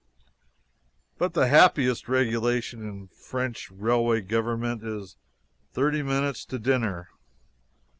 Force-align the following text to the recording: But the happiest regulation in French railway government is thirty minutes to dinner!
But 1.19 1.35
the 1.35 1.45
happiest 1.47 2.09
regulation 2.09 2.81
in 2.81 3.09
French 3.09 3.69
railway 3.69 4.21
government 4.21 4.83
is 4.83 5.15
thirty 5.73 6.01
minutes 6.01 6.43
to 6.45 6.57
dinner! 6.57 7.09